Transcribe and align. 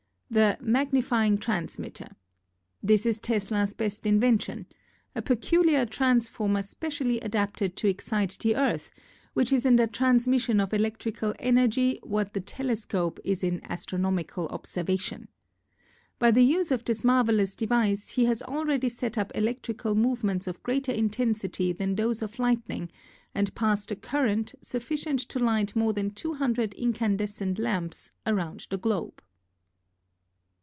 The 0.33 0.57
'Magnifying 0.61 1.39
Transmitter.' 1.39 2.15
This 2.81 3.05
is 3.05 3.19
Tesla's 3.19 3.73
best 3.73 4.05
invention— 4.07 4.65
a 5.15 5.21
peculiar 5.21 5.85
transformer 5.85 6.61
spe 6.61 6.85
cially 6.87 7.19
adapted 7.21 7.75
to 7.75 7.89
excite 7.89 8.37
the 8.39 8.55
Earth, 8.55 8.91
which 9.33 9.51
is 9.51 9.65
in 9.65 9.75
the 9.75 9.87
transmission 9.87 10.61
of 10.61 10.73
electrical 10.73 11.35
energy 11.37 11.99
what 12.01 12.31
the 12.31 12.39
tele 12.39 12.77
scope 12.77 13.19
is 13.25 13.43
in 13.43 13.59
astronomical 13.65 14.47
observation. 14.47 15.27
By 16.17 16.31
the 16.31 16.45
use 16.45 16.71
of 16.71 16.85
this 16.85 17.03
marvelous 17.03 17.53
device 17.53 18.11
he 18.11 18.23
has 18.23 18.41
already 18.41 18.87
set 18.87 19.17
up 19.17 19.33
electrical 19.35 19.95
movements 19.95 20.47
of 20.47 20.63
greater 20.63 20.93
intensity 20.93 21.73
than 21.73 21.95
those 21.95 22.21
of 22.21 22.39
lightning 22.39 22.89
and 23.35 23.53
passed 23.53 23.91
a 23.91 23.97
current, 23.97 24.55
sufficient 24.61 25.19
to 25.27 25.39
light 25.39 25.75
more 25.75 25.91
than 25.91 26.09
two 26.09 26.35
hundred 26.35 26.73
incandescent 26.75 27.59
lamps, 27.59 28.11
around 28.25 28.65
the 28.69 28.77
Globe. 28.77 29.21